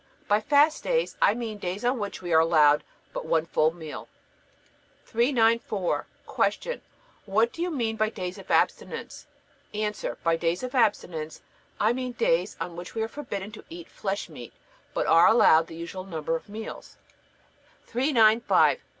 By 0.27 0.41
fast 0.41 0.83
days 0.83 1.15
I 1.21 1.35
mean 1.35 1.59
days 1.59 1.85
on 1.85 1.99
which 1.99 2.23
we 2.23 2.33
are 2.33 2.39
allowed 2.39 2.83
but 3.13 3.23
one 3.23 3.45
full 3.45 3.69
meal. 3.71 4.07
394. 5.05 6.07
Q. 6.59 6.81
What 7.25 7.53
do 7.53 7.61
you 7.61 7.69
mean 7.69 7.97
by 7.97 8.09
days 8.09 8.39
of 8.39 8.49
abstinence? 8.49 9.27
A. 9.75 9.91
By 10.23 10.37
days 10.37 10.63
of 10.63 10.73
abstinence 10.73 11.43
I 11.79 11.93
mean 11.93 12.13
days 12.13 12.57
on 12.59 12.75
which 12.75 12.95
we 12.95 13.03
are 13.03 13.07
forbidden 13.07 13.51
to 13.51 13.63
eat 13.69 13.87
flesh 13.89 14.27
meat, 14.27 14.53
but 14.95 15.05
are 15.05 15.27
allowed 15.27 15.67
the 15.67 15.75
usual 15.75 16.03
number 16.03 16.35
of 16.35 16.49
meals. 16.49 16.97
395. 17.85 18.77
Q. 18.79 18.85